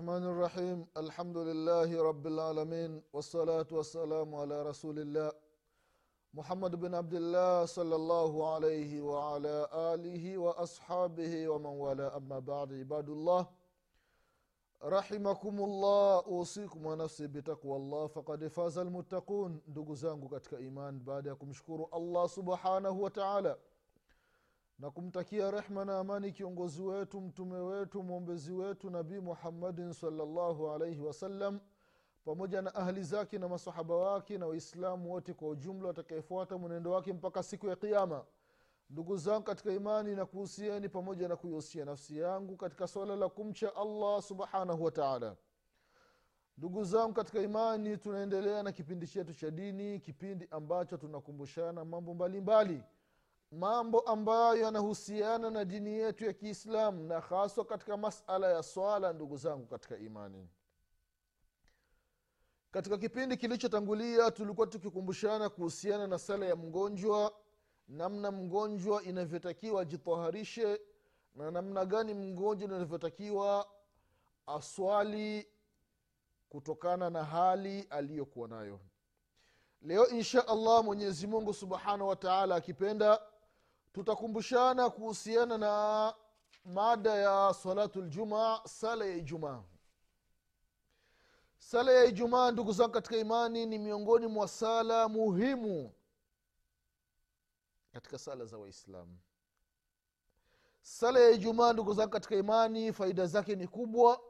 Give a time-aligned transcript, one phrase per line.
[0.00, 0.86] الله الرحمن الرحيم.
[0.96, 5.32] الحمد لله رب العالمين والصلاة والسلام على رسول الله
[6.34, 12.16] محمد بن عبد الله صلى الله عليه وعلى آله وأصحابه ومن والاه.
[12.16, 13.46] أما بعد عباد الله
[14.84, 16.24] رحمكم الله.
[16.26, 18.06] أوصيكم ونفسي بتقوى الله.
[18.06, 19.60] فقد فاز المتقون.
[19.68, 21.00] ndugu zangu katika iman
[22.28, 23.58] subhanahu wa taala
[24.80, 31.00] na kumtakia rehma na amani kiongozi wetu mtume wetu mwombezi wetu nabii muhammadin salllahu alaihi
[31.00, 31.60] wasallam
[32.24, 37.12] pamoja na ahli zake na masahaba wake na waislamu wote kwa ujumla watakaefuata mwenendo wake
[37.12, 38.24] mpaka siku ya kiama
[38.90, 43.76] ndugu zangu katika imani na kuhusieni pamoja na kuihusia nafsi yangu katika swala la kumcha
[43.76, 45.36] allah subhanahu wa
[46.58, 52.72] ndugu zangu katika imani tunaendelea na kipindi chetu cha dini kipindi ambacho tunakumbushana mambo mbalimbali.
[52.74, 52.99] mbali
[53.50, 59.36] mambo ambayo yanahusiana na dini yetu ya kiislamu na haswa katika masala ya swala ndugu
[59.36, 60.48] zangu katika imani.
[62.70, 67.32] Katika kipindi kilichotangulia tulikuwa tukikumbushana kuhusiana na sala ya mgonjwa
[67.88, 70.80] namna mgonjwa inavyotakiwa ajitaharishe
[71.34, 73.66] na namna gani mgonjwa inavyotakiwa
[74.46, 75.48] aswali
[76.48, 78.80] kutokana na hali aliyokuwa nayo.
[79.82, 83.20] Leo insha allah mwenyezi mungu subhanahu wataala akipenda
[83.92, 86.14] tutakumbushana kuhusiana na
[86.64, 89.62] mada ya salatu ljumaa sala ya ijumaa.
[91.58, 95.92] Sala ya ijumaa ndugu zangu katika imani ni miongoni mwa sala muhimu
[97.92, 99.18] katika sala za waislamu.
[100.82, 104.20] Sala ya ijumaa ndugu zangu katika imani faida zake ni kubwa.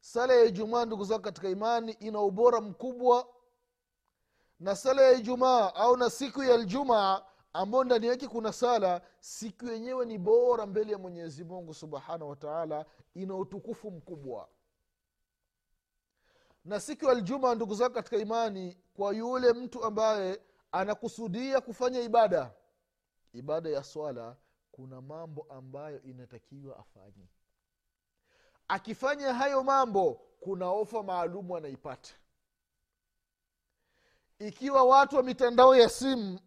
[0.00, 3.28] Sala ya ijumaa ndugu zangu katika imani ina ubora mkubwa.
[4.60, 9.66] Na sala ya ijumaa au na siku ya ljumaa ambayo ndani yake kuna sala siku
[9.66, 14.48] yenyewe ni bora mbele ya mwenyezi mungu subhanahu wataala ina utukufu mkubwa.
[16.64, 20.40] Na siku ya aljuma ndugu zako katika imani kwa yule mtu ambaye
[20.72, 22.54] anakusudia kufanya ibada
[23.32, 24.36] ibada ya swala
[24.72, 27.28] kuna mambo ambayo inatakiwa afanye.
[28.68, 32.10] Akifanya hayo mambo kuna ofa maalumu anaipata.
[34.38, 36.40] Ikiwa watu wa mitandao ya simu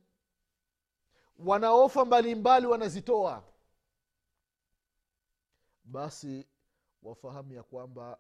[1.40, 3.44] wana ofa mbalimbali wanazitoa.
[5.84, 6.48] Basi
[7.04, 8.18] wafahamu ya kwamba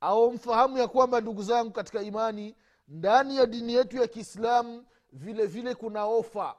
[0.00, 2.56] au mfahamu ya kwamba ndugu zangu katika imani
[2.88, 6.56] ndani ya dini yetu ya kiislamu vile vile kuna ofa.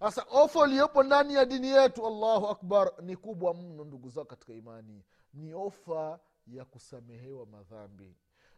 [0.00, 4.52] Sasa ofa iliyopo ndani ya dini yetu allahu akbar ni kubwa mno ndugu zao katika
[4.52, 5.04] imani.
[5.34, 8.16] Ni ofa ya kusamehewa madhambi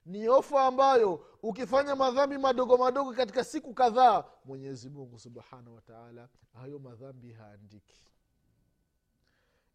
[0.08, 6.78] ni ofa ambayo ukifanya madhambi madogo madogo katika siku kadhaa mwenyezi mungu subhanahu wataala hayo
[6.78, 8.06] madhambi haandiki.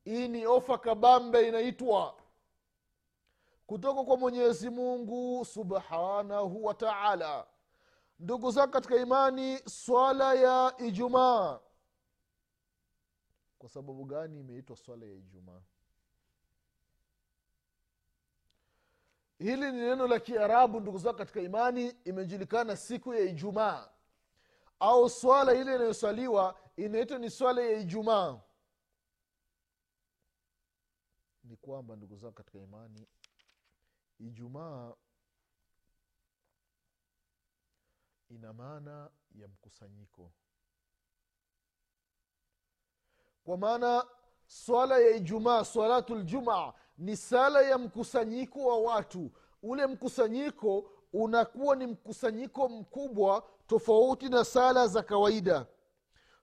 [0.04, 2.16] Hii ni ofa kabambe inaitwa
[3.68, 7.48] kutoka kwa mwenyezi mungu subhanahu wataala
[8.20, 11.60] ndugu zako katika imani swala ya ijumaa.
[13.60, 15.62] Kwa sababu gani imeitwa swala ya ijumaa
[19.38, 23.90] hili ni neno la kiarabu ndugu zao katika imani imejulikana siku ya ijumaa.
[24.80, 28.40] Au swala ile inayoswaliwa inaitwa ni swala ya ijumaa.
[31.44, 33.08] Ni kwamba ndugu zao katika imani
[34.20, 34.94] ijumaa
[38.30, 40.32] ina maana ya mkusanyiko.
[43.44, 44.06] Kwa maana
[44.48, 49.32] swala ya ijumaa swalatu ljumaa ni sala ya mkusanyiko wa watu.
[49.64, 55.66] Ule mkusanyiko unakuwa ni mkusanyiko mkubwa tofauti na sala za kawaida.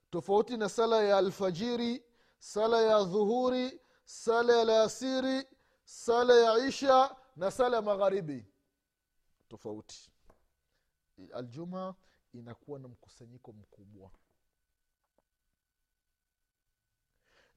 [0.09, 2.03] Tofauti na sala ya alfajiri
[2.39, 5.47] sala ya dhuhuri sala ya lasiri
[5.83, 8.45] sala ya isha na sala ya magharibi.
[9.47, 10.11] Tofauti.
[11.33, 11.95] Aljuma
[12.33, 14.11] inakuwa na mkusanyiko mkubwa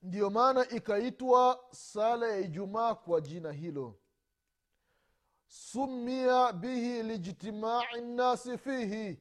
[0.05, 4.01] ndiyo maana ikaitwa sala ya ijumaa kwa jina hilo.
[5.47, 9.19] Sumia bihi lijtimai nnasi fihi.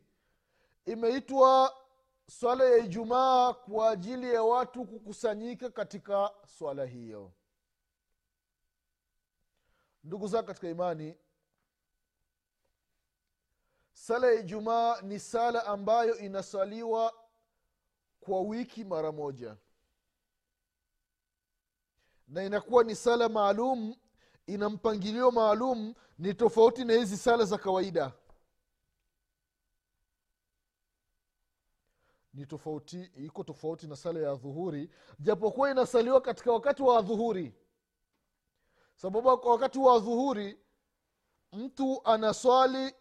[0.86, 1.76] Imeitwa
[2.30, 7.34] swala ya ijumaa kwa ajili ya watu kukusanyika katika swala hiyo.
[10.04, 11.18] Ndugu zako katika imani
[13.94, 17.14] sala ya ijumaa ni sala ambayo inasaliwa
[18.20, 19.58] kwa wiki mara moja
[22.34, 23.96] na inakuwa ni sala maalum
[24.48, 28.14] ina mpangilio maalum ni tofauti na hizi sala za kawaida.
[32.34, 34.90] Ni tofauti iko tofauti na sala ya dhuhuri
[35.20, 37.54] japokuwa inasaliwa katika wakati wa dhuhuri
[38.96, 40.60] sababu wakati wa dhuhuri
[41.52, 42.96] mtu anaswali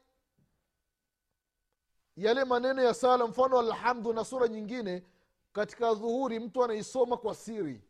[2.17, 5.03] yale maneno ya sala mfano alhamdu na sura nyingine
[5.53, 7.83] katika dhuhuri mtu anaisoma kwa siri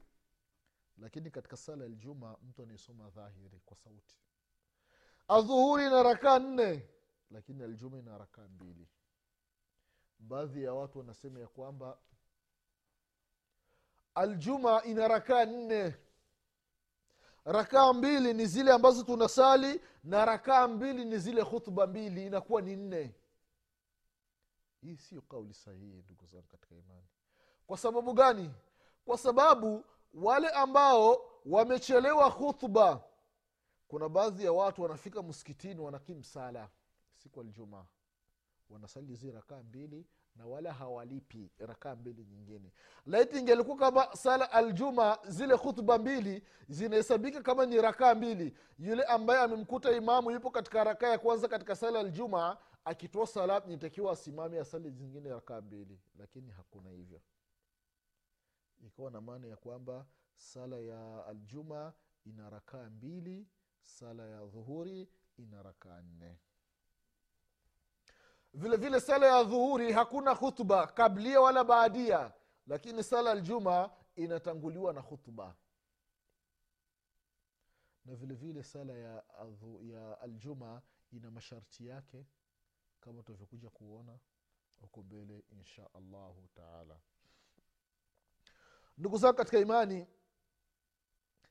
[1.02, 4.16] lakini katika sala ya ljuma mtu anaisoma dhahiri kwa sauti.
[5.28, 6.88] Adhuhuri ina rakaa nne
[7.30, 8.88] lakini aljuma ina rakaa mbili.
[10.18, 11.98] Baadhi ya watu wanasema ya kwamba
[14.14, 15.96] aljuma ina rakaa nne.
[17.44, 22.76] Rakaa mbili ni zile ambazo tunasali na rakaa mbili ni zile khutba mbili inakuwa ni
[22.76, 23.14] nne.
[24.80, 27.06] Hii sio kauli sahihi ndugu zangu katika imani.
[27.66, 28.50] Kwa sababu gani?
[29.04, 29.84] Kwa sababu
[30.14, 33.04] wale ambao wamechelewa khutba.
[33.88, 36.68] Kuna baadhi ya watu wanafika msikitini wanakim sala
[37.14, 37.86] siku aljumaa
[38.70, 40.06] wanasali hizi rakaa mbili
[40.36, 42.72] na wala hawalipi rakaa mbili nyingine.
[43.06, 48.54] Laiti ingelikuwa kama sala aljuma zile khutba mbili zinahesabika kama ni rakaa mbili.
[48.78, 54.12] Yule ambaye amemkuta imamu yupo katika rakaa ya kwanza katika sala aljuma akitoa salat nitakiwa
[54.12, 56.00] asimame asali zingine rakaa mbili.
[56.18, 57.20] Lakini hakuna hivyo
[58.82, 60.06] ikawa na maana ya kwamba
[60.36, 61.92] sala ya aljuma
[62.24, 63.48] ina rakaa mbili
[63.80, 66.38] sala ya dhuhuri ina rakaa nne.
[68.54, 72.32] Vile vile sala ya dhuhuri hakuna khutba kablia wala baadia
[72.66, 75.56] lakini sala aljuma inatanguliwa na khutba.
[78.04, 79.22] Na vile vile sala ya,
[79.82, 82.26] ya aljuma ina masharti yake
[83.00, 84.18] kama tutavyokuja kuona
[84.80, 87.00] huko mbele insha allahu taala
[89.02, 90.06] ndugu zangu katika imani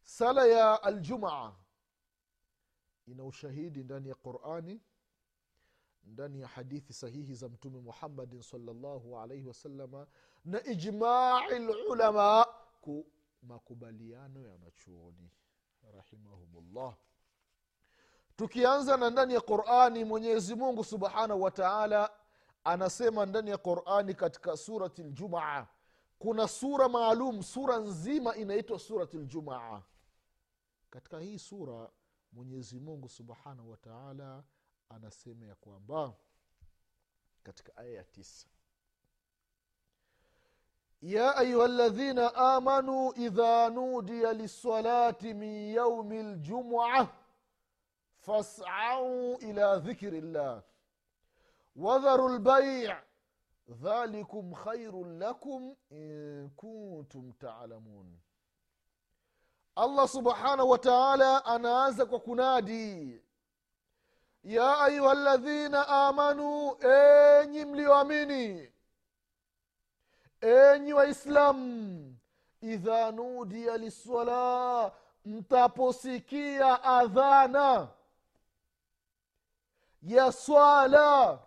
[0.03, 1.53] sala ya aljumaa
[3.07, 4.81] ina ushahidi ndani ya qurani
[6.03, 10.07] ndani ya hadithi sahihi za mtume muhammadin salllahu alaihi wasalama
[10.45, 12.45] na ijmai lulama
[12.81, 13.05] ku
[13.41, 15.31] makubaliano ya machuoni
[15.93, 16.97] rahimahumullah.
[18.35, 22.11] Tukianza na ndani ya qurani mwenyezi mungu subhanahu wa taala
[22.63, 25.67] anasema ndani ya qurani katika surati ljumaa
[26.21, 29.81] kuna sura maalum sura nzima inaitwa surati ljumaa
[30.89, 31.89] katika hii sura
[32.31, 33.77] mwenyezi mungu subhanahu wa
[34.89, 36.13] anasema ya kwamba
[37.43, 38.47] katika aya ya tisa
[41.01, 47.07] ya ayuha ladhina amanuu idha nudiya lissalati min yaumi ljumua
[48.19, 50.63] fasau ila dhikri llah
[51.75, 52.93] wadharu lbai
[53.69, 58.05] dhalikum khairun lakum in kuntum talamun.
[59.75, 63.21] Allah subhanahu wa taala anaanza kwa kunadi.
[64.43, 68.71] Ya ayuha ladhina amanuu enyi mlioamini.
[70.41, 72.17] Enyi waislamu
[72.61, 74.91] idha nudiya lissala
[75.25, 77.87] mtaposikia adhana
[80.01, 81.39] ya swala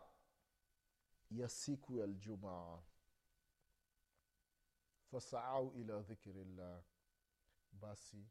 [1.41, 2.83] ya siku ya ljumaa
[5.11, 6.83] fasaau ila dhikri llah
[7.73, 8.27] basi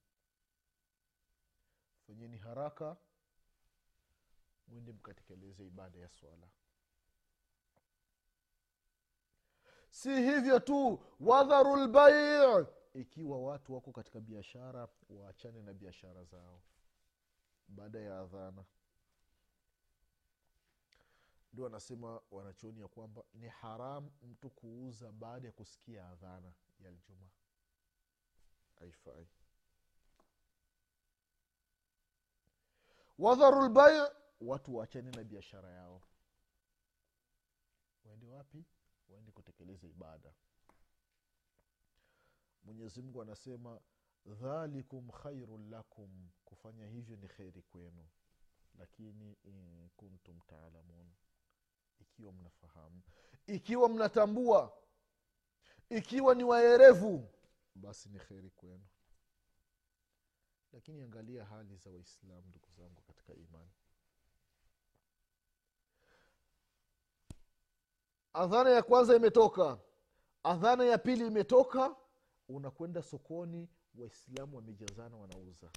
[2.08, 2.98] fanyeni haraka
[4.68, 6.48] mwende mkatekeleze ibada ya swala.
[9.90, 16.62] Si hivyo tu wadharu lbai ikiwa watu wako katika biashara waachane na biashara zao.
[17.68, 18.66] Baada ya adhana
[21.54, 27.30] ndio wanasema wanachuoni ya kwamba ni haram mtu kuuza baada ya kusikia adhana ya ljuma
[28.80, 29.28] haifai.
[33.18, 36.02] Wadharu lbaya watu waachane na biashara yao.
[38.06, 38.66] Waende wapi?
[39.10, 40.34] Waende kutekeleza ibada.
[42.64, 43.80] Mwenyezimngu anasema
[44.26, 46.30] dhalikum khairun lakum.
[46.46, 48.08] Kufanya hivyo ni kheri kwenu.
[48.78, 51.14] Lakini in kuntum taalamun
[52.00, 53.02] ikiwa mnafahamu.
[53.48, 54.74] Ikiwa mnatambua.
[55.90, 57.30] Ikiwa ni waerevu.
[57.76, 58.86] Basi ni kheri kwenu.
[60.74, 63.72] Lakini angalia hali za waislamu ndugu zangu katika imani.
[68.34, 69.80] Adhana ya kwanza imetoka.
[70.44, 71.96] Adhana ya pili imetoka.
[72.50, 75.70] Unakwenda sokoni waislamu wamejazana wanauza.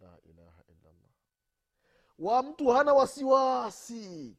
[0.00, 1.10] La ilaha illallah.
[2.18, 4.36] Wa mtu hana wasiwasi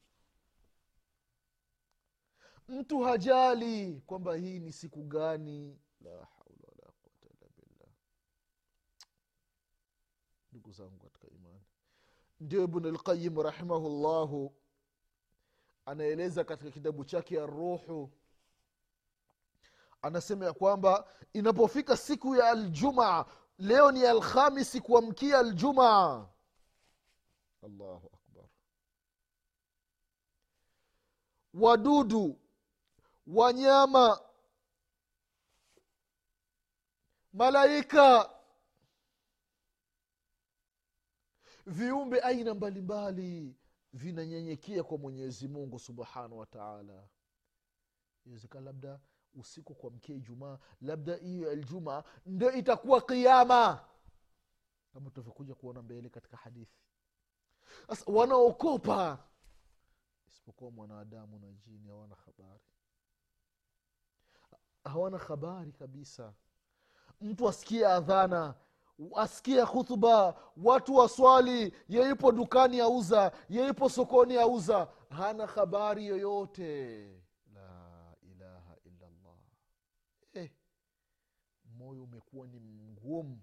[2.70, 5.80] mtu hajali kwamba hii ni siku gani.
[6.02, 7.90] La haula wala quwata illa billah.
[10.52, 11.64] Ndugu zangu katika imani.
[12.40, 14.54] Ndio ibnulqayim rahimahullahu
[15.86, 18.12] anaeleza katika kitabu chake aruhu
[20.02, 23.26] anasema ya kwamba inapofika siku ya aljumaa
[23.58, 26.28] leo ni alhamisi kuamkia aljumaa
[27.64, 28.46] allahu akbar.
[31.54, 32.40] Wadudu
[33.34, 34.22] wanyama.
[37.34, 38.30] Malaika.
[41.66, 43.56] Viumbe aina mbalimbali
[43.94, 47.08] vinanyenyekea kwa mwenyezi mungu subhanahu wa taala.
[48.26, 49.00] Inawezekana labda
[49.34, 53.86] usiku kuamkia ijumaa labda hiyo aljumaa ndo itakuwa kiama
[54.94, 56.80] kama tutavyokuja kuona mbele katika hadithi.
[57.88, 59.24] Sasa wanaokopa
[60.28, 62.64] isipokuwa mwanadamu na jini hawana habari
[64.90, 66.34] hawana habari kabisa.
[67.22, 68.56] Mtu asikie adhana
[69.16, 74.88] asikie khutba watu waswali yeipo dukani auza yeipo sokoni auza.
[75.10, 76.98] Hana habari yoyote.
[77.54, 79.38] La ilaha illallah.
[80.34, 80.52] Eh,
[81.66, 83.42] moyo umekuwa ni mgumu.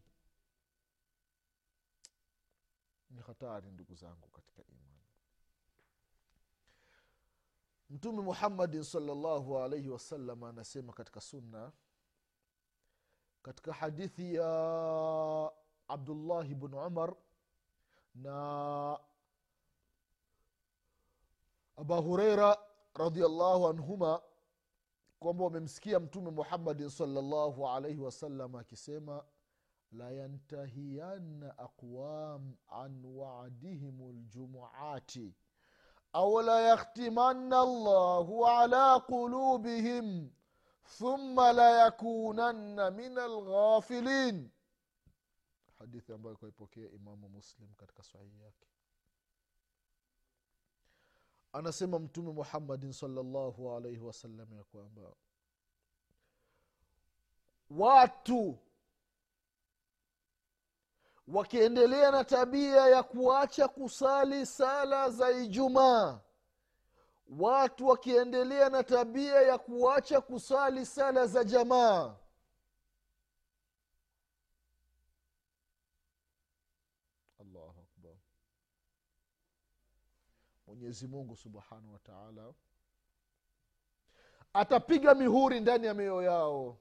[3.11, 4.86] Ni hatari ndugu zangu katika imani
[7.97, 11.73] mtume muhammadin salllahu alaihi wasallam anasema katika sunna
[13.43, 15.53] katika hadithi ya
[15.89, 17.15] abdullahi bnu umar
[18.15, 18.99] na
[21.77, 22.59] aba hureira
[22.95, 24.23] radiallahu anhuma
[25.19, 29.25] kwamba wamemsikia mtume muhammadin salllahu alaihi wasallam akisema
[29.93, 35.35] layantahiyanna aqwam an wadihim ljumuati
[36.21, 40.31] أو ليختمن الله على قلوبهم
[41.01, 44.37] ثم لا يكونن من الغافلين.
[45.81, 48.61] حديث أبو يقول إمام مسلم قد كسعيك
[51.55, 55.13] أنا سممت محمد صلى الله عليه وسلم يقول أبو
[57.71, 58.55] واتو
[61.29, 66.21] wakiendelea na tabia ya kuacha kusali sala za ijumaa.
[67.39, 72.17] Watu wakiendelea na tabia ya kuacha kusali sala za jamaa.
[77.41, 77.87] Allahu
[80.67, 82.55] mwenyezi mungu subhanahu wa taala
[84.53, 86.79] atapiga mihuri ndani ya mioyo yao.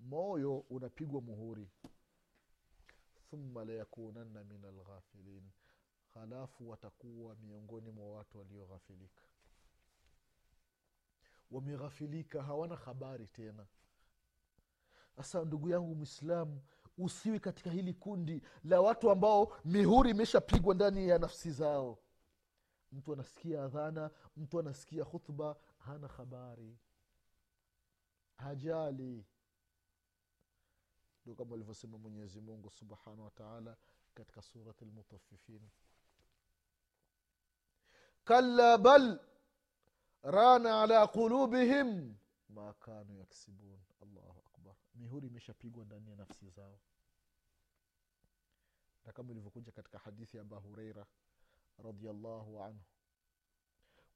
[0.00, 1.68] Moyo unapigwa muhuri
[3.32, 5.50] thumma layakunanna min alghafilin.
[6.14, 9.22] Halafu watakuwa miongoni mwa watu walioghafilika.
[11.50, 13.66] Wameghafilika hawana habari tena.
[15.16, 16.60] Sasa ndugu yangu mwislamu
[16.98, 21.98] usiwi katika hili kundi la watu ambao mihuri imeshapigwa ndani ya nafsi zao.
[22.92, 26.78] Mtu anasikia adhana mtu anasikia khutba hana habari.
[28.36, 29.24] Hajali
[31.22, 33.76] ndio kama alivyosema mwenyezi mungu subhanahu wataala
[34.14, 35.68] katika surati lmutafifin
[38.24, 39.20] kalla bal
[40.22, 42.14] rana ala qulubihim
[42.48, 43.80] ma kanu yaksibun.
[44.02, 44.74] Allahu akbar.
[44.94, 46.78] Mihuri imeshapigwa ndani ya nafsi zao.
[49.04, 51.06] Na kama ilivyokuja katika hadithi ya abahureira
[51.84, 52.80] radiallahu anhu.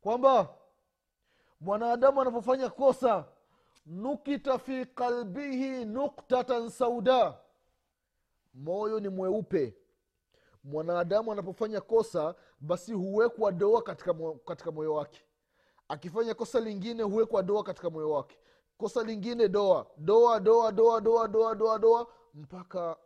[0.00, 0.58] Kwamba
[1.60, 3.28] mwanadamu anapofanya kosa
[3.86, 7.38] nukita fi qalbihi nuktatan sauda.
[8.54, 9.74] Moyo ni mweupe.
[10.64, 14.14] Mwanadamu anapofanya kosa basi huwekwa doa katika,
[14.44, 15.22] katika moyo wake.
[15.88, 18.38] Akifanya kosa lingine huwekwa doa katika moyo wake.
[18.78, 19.86] Kosa lingine doa.
[19.96, 22.96] Doa doa doa doa doa doa doa mpaka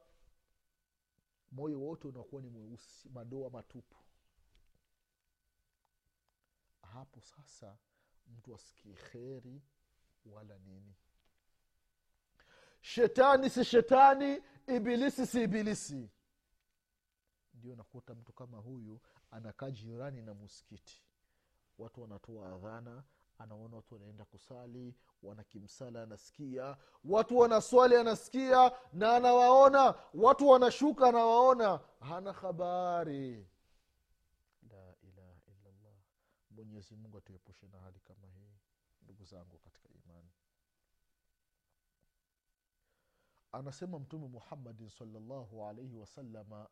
[1.52, 3.96] moyo wote unakuwa ni mweusi madoa matupu.
[6.82, 7.76] Hapo sasa
[8.38, 9.62] mtu asikie kheri
[10.26, 10.94] wala nini.
[12.80, 16.10] Shetani si shetani ibilisi si ibilisi.
[17.54, 19.00] Ndio nakuta mtu kama huyu
[19.30, 21.02] anakaa jirani na muskiti
[21.78, 23.04] watu wanatoa adhana
[23.38, 26.76] anaona watu wanaenda kusali wanakimsala anasikia.
[27.04, 29.94] Watu wanaswali anasikia na anawaona.
[30.14, 31.80] Watu wanashuka anawaona.
[32.00, 33.46] Hana habari.
[34.70, 35.94] La ilaha illallah.
[36.50, 38.58] Mwenyezi mungu atuepushe na hali kama hii
[39.02, 40.30] ndugu zangu katika imani.
[43.52, 46.68] Anasema mtume muhammadin salllahu alaihi wasalama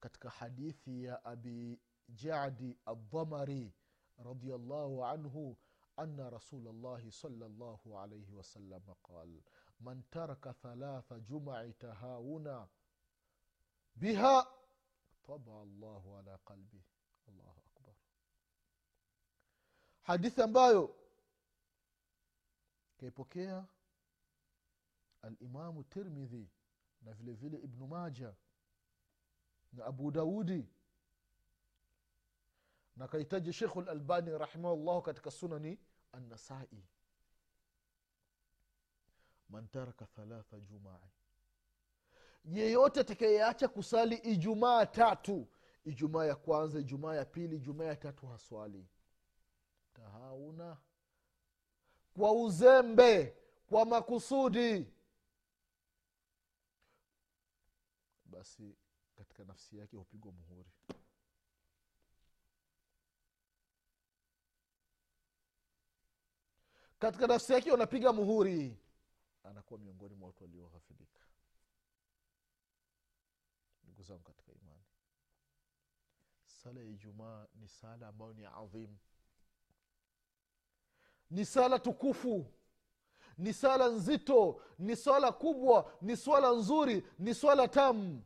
[0.00, 3.74] katika hadithi ya abi jadi aldhamari
[4.18, 5.56] radiallahu anhu
[5.96, 9.42] ana rasulllahi salllahu alaihi wasalama qal
[9.80, 12.68] man taraka thalatha jumai tahauna
[13.94, 14.46] biha
[15.22, 16.82] taba llahu ala qalbih
[17.28, 17.94] allahu akbar.
[20.02, 20.96] Hadithi ambayo
[23.00, 23.66] kaipokea
[25.22, 26.50] alimamu tirmidhi
[27.02, 28.34] na vile vile ibnu maja
[29.72, 30.68] na abu daudi.
[32.96, 35.78] Na kahitaji shekhu lalbani rahimahullahu katika sunani
[36.12, 36.84] annasai.
[39.48, 41.10] Man taraka thalatha jumai.
[42.44, 45.48] Yeyote atakayeacha kusali ijumaa tatu
[45.84, 48.88] ijumaa ya kwanza ijumaa ya pili ijumaa ya tatu haswali.
[49.94, 50.76] Tahauna
[52.16, 53.36] kwa uzembe
[53.68, 54.86] kwa makusudi.
[58.24, 58.76] Basi
[59.16, 60.70] katika nafsi yake hupigwa muhuri.
[66.98, 68.78] Katika nafsi yake wanapiga muhuri
[69.44, 71.20] anakuwa miongoni mwa watu walioghafilika.
[73.84, 74.80] Ndugu zangu katika imani
[76.62, 78.98] sala ya ijumaa ni sala ambayo ni adhimu
[81.30, 82.46] ni sala tukufu.
[83.38, 84.62] Ni sala nzito.
[84.78, 85.92] Ni swala kubwa.
[86.00, 87.06] Ni swala nzuri.
[87.18, 88.22] Ni swala tamu.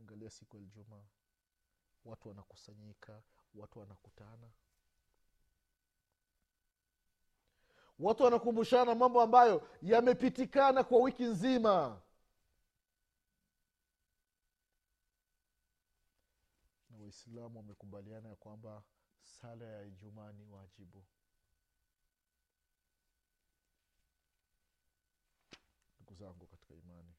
[0.00, 1.04] Angalia siku ya ijumaa.
[2.04, 3.22] Watu wanakusanyika.
[3.54, 4.50] Watu wanakutana.
[7.98, 12.00] Watu wanakumbushana mambo ambayo yamepitikana kwa wiki nzima.
[16.90, 18.82] Na waislamu wamekubaliana ya kwamba
[19.22, 21.04] sala ya ijumaa ni wajibu
[26.20, 27.14] zangu katika imani.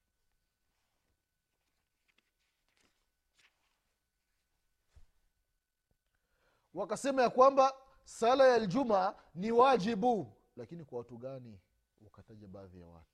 [6.73, 11.59] Wakasema ya kwamba sala ya ljuma ni wajibu lakini kwa watu gani?
[12.01, 13.07] Wakataja baadhi ya watu.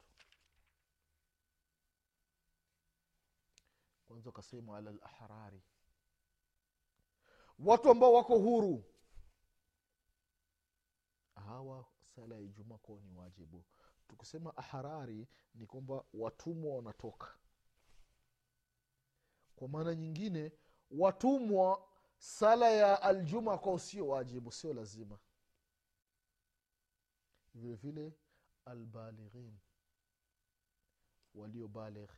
[4.08, 5.62] Kwanza wakasema ala lahrari
[7.60, 8.84] watu ambao wako huru.
[11.36, 13.64] Hawa sala ya ijumaa kwao ni wajibu
[14.08, 17.38] tukisema aharari ni kwamba watumwa wanatoka.
[19.56, 20.52] Kwa maana nyingine
[20.92, 25.20] watumwa sala ya aljuma kwao sio wajibu sio lazima.
[27.54, 28.14] Vile vile
[28.66, 29.58] albalighin
[31.34, 32.10] waliobaligh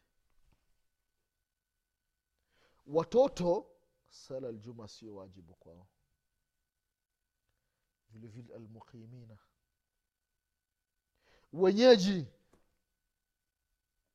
[2.85, 3.71] watoto
[4.09, 5.87] sala aljuma sio wajibu kwao.
[8.09, 9.37] Vile vile almuqimina
[11.53, 12.27] wenyeji.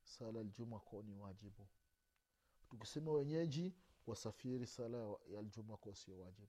[0.05, 1.66] Sala aljuma kwao ni wajibu.
[2.70, 3.75] Tukisema wenyeji
[4.07, 4.99] wasafiri sala
[5.33, 6.49] ya aljuma kwao sio wajibu.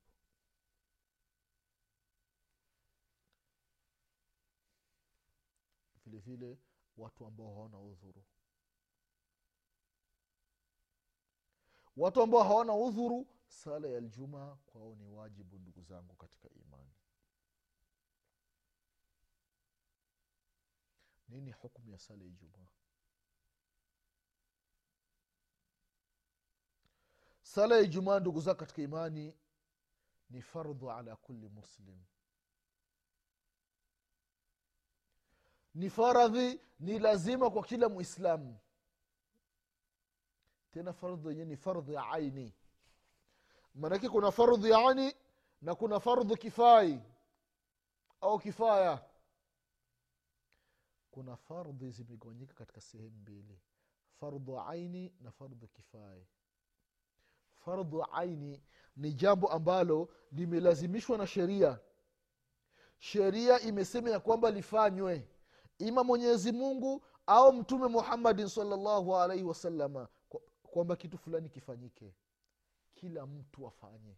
[6.05, 6.57] Vile vile
[6.97, 8.23] watu ambao hawana udhuru.
[11.97, 16.91] Watu ambao hawana udhuru sala ya ljuma kwao ni wajibu ndugu zangu katika imani
[21.35, 22.67] nini hukmu ya sala ya ijumaa?
[27.41, 29.37] Sala ya ijumaa ndugu za katika imani
[30.29, 32.03] ni fardhu ala kuli muslim.
[35.73, 38.59] Ni faradhi ni lazima kwa kila mwislamu
[40.71, 42.53] tena fardhu yenyewe ni fardhu ya aini.
[43.75, 45.13] Maanake kuna fardhu ya
[45.61, 47.01] na kuna fardhu kifai
[48.21, 49.14] au kifaya
[51.15, 53.59] kuna fardhi zimegawanyika katika sehemu mbili.
[54.19, 56.27] Fardhu aini na fardhu kifai.
[57.53, 58.63] Fardhu aini
[58.95, 61.79] ni jambo ambalo limelazimishwa na sheria.
[62.97, 65.27] Sheria imesema ya kwamba lifanywe.
[65.77, 70.07] Ima mwenyezi mungu au mtume muhammadin salllahu alaihi wasalama
[70.63, 72.13] kwamba kitu fulani kifanyike.
[72.93, 74.17] Kila mtu afanye.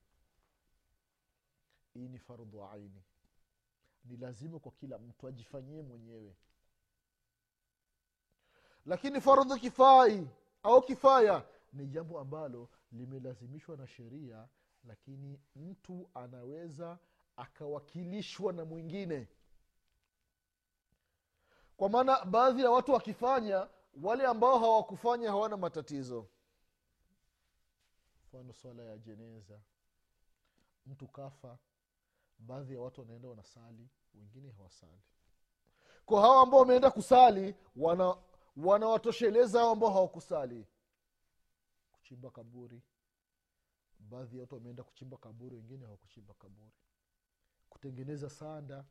[1.93, 3.03] Hii ni fardhu aini.
[4.05, 6.35] Ni lazima kwa kila mtu ajifanyie mwenyewe
[8.87, 10.27] lakini fardhu kifai
[10.63, 14.47] au kifaya ni jambo ambalo limelazimishwa na sheria
[14.83, 16.97] lakini mtu anaweza
[17.35, 19.27] akawakilishwa na mwingine.
[21.77, 23.67] Kwa maana baadhi ya watu wakifanya
[24.03, 26.27] wale ambao hawakufanya hawana matatizo.
[28.27, 29.59] Mfano swala ya jeneza.
[30.85, 31.57] Mtu kafa
[32.39, 35.01] baadhi ya watu wanaenda wanasali wengine hawasali.
[36.05, 38.17] Kwa hawa ambao wameenda kusali wana
[38.57, 40.67] wanawatosheleza hao ambao hawakusali.
[41.91, 42.81] Kuchimba kaburi.
[43.99, 46.71] Baadhi ya watu wameenda kuchimba kaburi wengine hawakuchimba kaburi.
[47.69, 48.85] Kutengeneza sanda.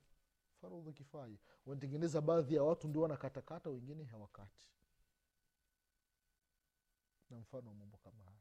[0.61, 1.39] Farudhu kifai.
[1.67, 4.69] Wanatengeneza baadhi ya watu ndio wanakatakata wengine hawakati.
[7.31, 8.37] Na mfano wa mambo kama haya.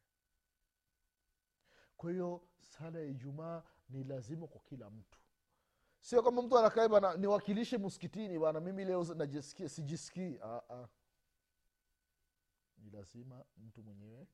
[1.98, 5.20] Kwa hiyo sala ya ijumaa ni lazima kwa kila mtu.
[6.00, 10.40] Sio kama mtu anakaa niwakilishe msikitini bana mimi leo najisikia sijisikii.
[10.44, 10.88] Ah, ah.
[12.86, 14.28] Ni lazima mtu mwenyewe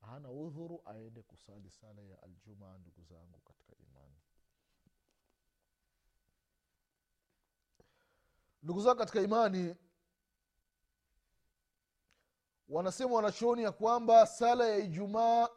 [0.00, 4.16] hana udhuru aende kusali sala ya aljumaa ndugu zangu katika imani.
[8.62, 9.76] Ndugu zangu katika imani
[12.68, 15.48] wanasema wanachuoni ya kwamba sala ya ijumaa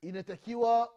[0.00, 0.94] inatakiwa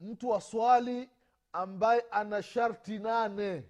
[0.00, 1.10] mtu aswali
[1.52, 3.69] ambaye ana sharti nane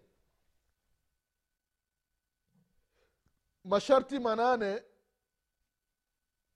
[3.64, 4.82] masharti manane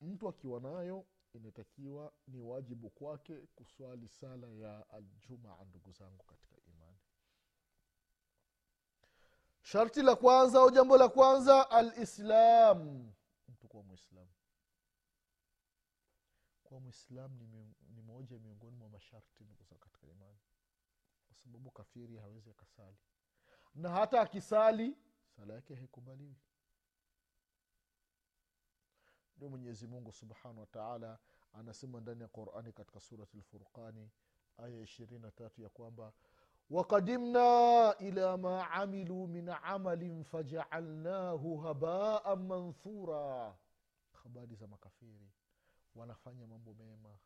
[0.01, 6.99] mtu akiwa nayo inatakiwa ni wajibu kwake kuswali sala ya aljumaa ndugu zangu katika imani.
[9.63, 13.13] Sharti la kwanza au jambo la kwanza alislam.
[13.49, 14.27] Mtu kuwa mwislam
[16.65, 20.39] kuwa mwislam ni, ni moja miongoni mwa masharti ndugu zangu katika imani.
[21.27, 22.97] Kwa sababu kafiri hawezi akasali.
[23.75, 24.97] Na hata akisali
[25.37, 26.37] sala yake haikubaliwi
[29.37, 31.19] ndio mwenyezi mungu subhanahu wa taala
[31.53, 34.11] anasema ndani ya qurani katika surati lfurqani
[34.59, 36.13] aya ishirini na tatu ya kwamba
[36.71, 43.57] waqadimna ila ma amilu min amalin fajaalnahu habaan manthura.
[44.13, 45.31] Habari za makafiri
[45.95, 47.19] wanafanya mambo mema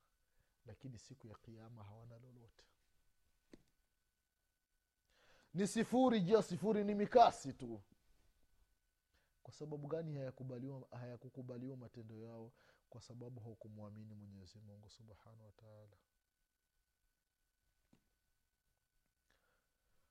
[0.67, 2.65] lakini siku ya kiama hawana lolote.
[5.55, 7.81] Ni sifuri jia sifuri ni mikasi tu
[9.49, 12.53] kwa sababu gani hayakukubaliwa hayakukubaliwa matendo yao?
[12.91, 14.59] Kwa sababu haukumwamini mwenyezi
[14.89, 15.97] subhanahu wataala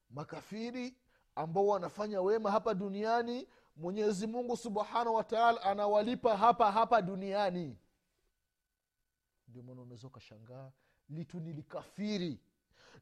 [0.09, 0.95] makafiri
[1.35, 7.77] ambao wanafanya wema hapa duniani mwenyezi mungu subhanahu wataala anawalipa hapa hapa duniani.
[9.47, 10.71] Ndio maana unaweza ukashangaa
[11.09, 12.39] litu ni likafiri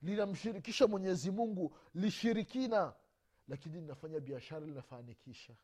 [0.02, 2.94] linamshirikisha mwenyezi mungu lishirikina.
[3.48, 5.56] Lakini linafanya biashara linafanikisha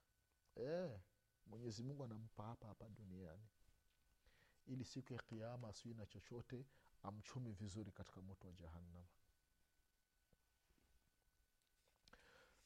[0.57, 0.99] e,
[1.45, 3.47] mwenyezi mungu anampa hapa hapa duniani.
[4.67, 6.65] Ili siku ya kiama asiwi na chochote
[7.03, 9.05] amchumi vizuri katika moto wa jahannam.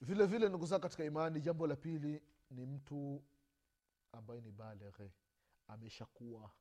[0.02, 3.24] Vile vile ndugu katika imani jambo la pili ni mtu
[4.12, 5.12] ambaye ni baleghe
[5.68, 6.52] ameshakuwa.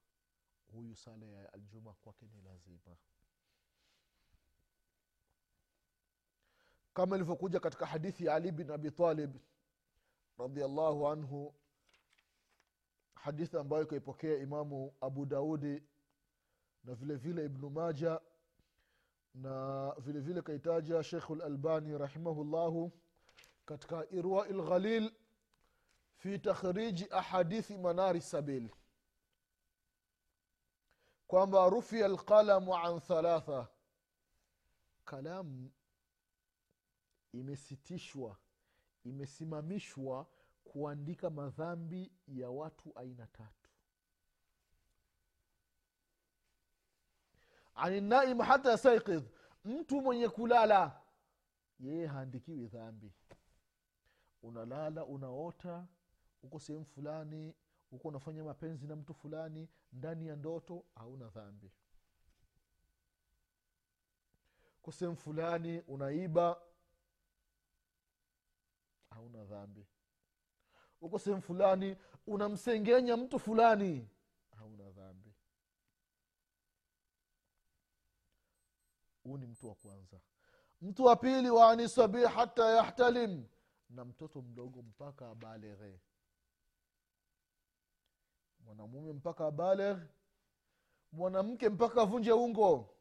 [0.73, 2.97] Huyu sala ya aljuma kwake ni lazima.
[6.95, 9.37] Kama ilivyokuja katika hadithi ya ali bin abi talib
[10.39, 11.55] radiallahu anhu
[13.15, 15.83] hadithi ambayo ikaipokea imamu abu daudi
[16.85, 18.21] na vile vile ibnu maja
[19.35, 22.93] na vile vile kaitaja shekhu lalbani rahimahullahu
[23.67, 25.13] katika irwai lghalil
[26.17, 28.69] fi takhriji ahadithi manari sabil.
[31.27, 33.69] Kwamba rufia lqalamu an thalatha.
[35.05, 35.71] Kalamu
[37.33, 38.37] imesitishwa
[39.05, 40.27] imesimamishwa
[40.65, 43.71] kuandika madhambi ya watu aina tatu.
[47.75, 49.25] Aninaim hata yastaikidh
[49.65, 51.01] mtu mwenye kulala
[51.81, 53.13] yeye haandikiwi dhambi.
[54.43, 55.87] Unalala unaota
[56.43, 57.55] uko sehemu fulani
[57.93, 61.71] uko unafanya mapenzi na mtu fulani ndani ya ndoto hauna dhambi.
[64.81, 66.63] Uko sehemu fulani unaiba
[69.15, 69.87] hauna dhambi.
[71.01, 71.97] Uko sehemu fulani
[72.27, 74.09] unamsengenya mtu fulani
[74.59, 75.35] hauna dhambi.
[79.23, 80.21] Huu ni mtu wa kwanza.
[80.83, 83.45] Mtu wa pili waani sabii hata yahtalim
[83.91, 86.01] na mtoto mdogo mpaka abaleghe.
[88.61, 89.99] Mwanamume mpaka abalegh
[91.13, 92.95] mwanamke mpaka avunje ungo.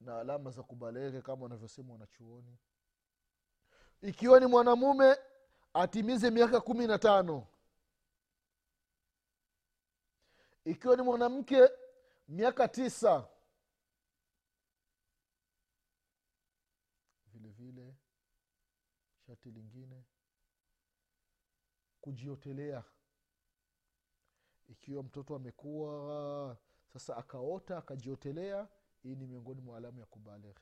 [0.00, 2.58] Na alama za kubaleghe kama wanavyosema wanachuoni
[4.02, 5.16] ikiwa ni mwanamume
[5.74, 7.46] atimize miaka kumi na tano.
[10.64, 11.68] Ikiwa ni mwanamke
[12.28, 13.28] miaka tisa.
[17.26, 17.94] Vile vile
[19.26, 20.04] shati lingine.
[22.00, 22.84] Kujiotelea.
[24.68, 26.56] Ikiwa mtoto amekuwa
[26.92, 28.68] sasa akaota akajiotelea
[29.02, 30.60] hii ni miongoni mwa alama ya kubaleghe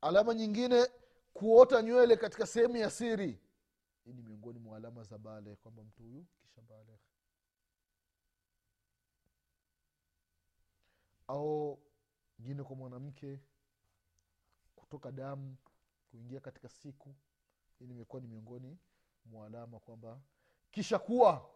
[0.00, 0.86] alama nyingine
[1.34, 3.40] kuota nywele katika sehemu ya siri.
[4.04, 6.98] Hii ni miongoni mwa alama za bale kwamba mtu huyu kisha baleghe
[11.28, 11.78] au
[12.40, 13.40] ngine kwa mwanamke
[14.76, 15.56] kutoka damu
[16.10, 17.14] kuingia katika siku.
[17.78, 18.78] Hii nimekuwa ni miongoni
[19.24, 20.20] mwa alama kwamba
[20.70, 21.50] kisha kuwa.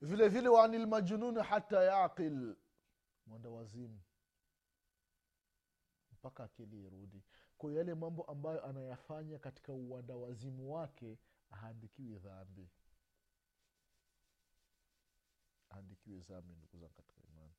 [0.00, 2.56] Vile vile waani lmajununi hata yaqil
[3.26, 4.00] mwanda wazimu
[6.20, 7.22] mpaka akili irudi.
[7.58, 11.18] Kwa yale mambo ambayo anayafanya katika uwandawazimu wake
[11.50, 12.70] ahaandikiwi dhambi.
[15.70, 17.54] Ahandikiwi dhambi ndugu zangu katika imani.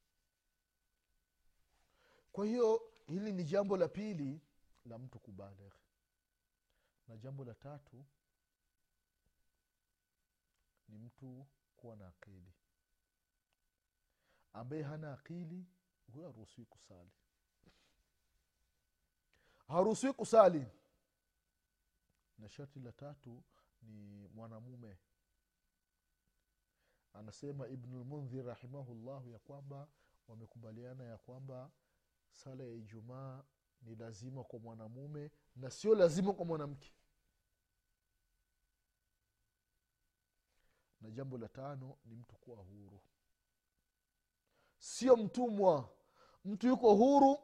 [2.31, 4.41] Kwa hiyo hili ni jambo la pili
[4.85, 5.73] la mtu kubaligh.
[7.07, 8.05] Na jambo la tatu
[10.87, 11.47] ni mtu
[11.77, 12.53] kuwa na akili.
[14.53, 15.65] Ambaye hana akili
[16.13, 17.11] huyo haruhusiwi kusali
[19.71, 20.65] haruhusiwi kusali.
[22.37, 23.43] Na sharti la tatu
[23.81, 24.97] ni mwanamume.
[27.13, 29.87] Anasema ibnulmundhir rahimahullahu ya kwamba
[30.27, 31.71] wamekubaliana ya kwamba
[32.31, 33.43] sala ya ijumaa
[33.81, 36.93] ni lazima kwa mwanamume na sio lazima kwa mwanamke.
[41.01, 43.01] Na jambo la tano ni mtu kuwa huru.
[44.77, 45.89] Sio mtumwa.
[46.45, 47.39] Mtu yuko huru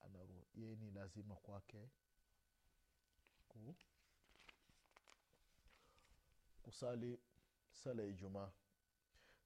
[0.00, 1.88] anaru yeye ni lazima kwake
[3.48, 3.74] ku,
[6.62, 7.20] kusali
[7.72, 8.50] sala ya ijumaa.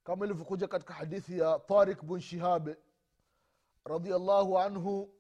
[0.05, 2.77] Kama ilivyokuja katika hadithi ya tarik bun shihabe
[3.85, 5.15] radiallahu anhu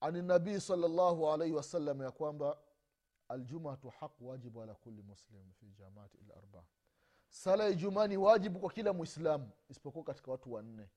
[0.00, 2.58] ani nabii salllahu alaihi wasallam ya kwamba
[3.28, 6.64] aljumatu haq wajibu ala kuli muslim fi jamaati larba
[7.28, 10.88] sala ya ijumaa ni wajibu kwa kila mwislamu isipokuwa katika watu wanne.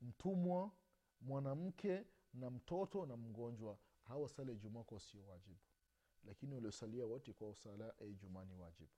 [0.00, 0.70] Mtumwa
[1.20, 2.04] mwanamke
[2.36, 5.60] na mtoto na mgonjwa hawa ijumaa kwao sio wajibu.
[6.24, 8.90] Lakini waliosalia wote kwao sala ya ijumaa ni wajibu.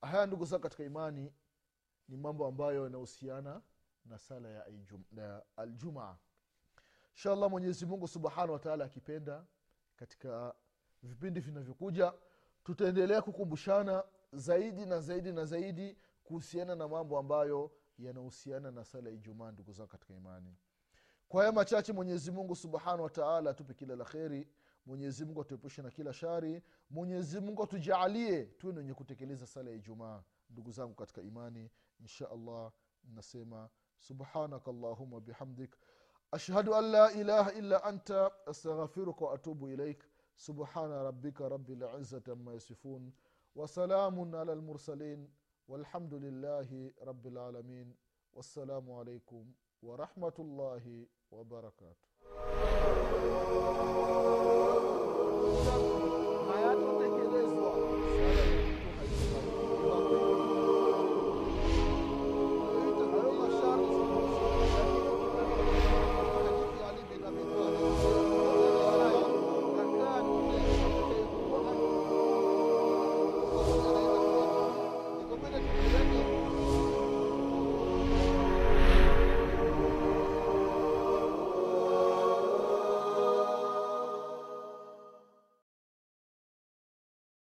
[0.00, 1.32] Haya ndugu zao katika imani
[2.08, 3.62] ni mambo ambayo yanahusiana
[4.04, 4.66] na sala ya,
[5.16, 6.16] ya aljumaa
[7.14, 9.44] inshallah mwenyezi mungu subhanahu wataala akipenda
[9.96, 10.54] katika
[11.02, 12.12] vipindi vinavyokuja
[12.64, 19.14] tutaendelea kukumbushana zaidi na zaidi na zaidi kuhusiana na mambo ambayo yanahusiana na sala ya
[19.14, 20.56] ijumaa ndugu zangu katika imani
[21.27, 24.47] kwa haya machache mwenyezi mungu subhanahu wataala atupe kila la kheri
[24.85, 30.23] mwenyezi mungu atuepushe na kila shari mwenyezi mungu atujaalie tuwe wenye kutekeleza sala ya ijumaa
[30.49, 32.71] ndugu zangu katika imani insha allah
[33.03, 35.75] nasema subhanaka allahuma bihamdik
[36.31, 40.03] ashhadu an la ilaha illa anta astaghfiruka waatubu ilaik
[40.35, 43.13] subhana rabbika rabi lizati ama yasifun
[43.55, 45.29] wasalamun ala lmursalin
[45.67, 47.95] والحمد لله رب العالمين
[48.33, 49.51] والسلام عليكم
[49.83, 52.06] ورحمة الله wabarakatuh
[56.48, 56.78] Hayat.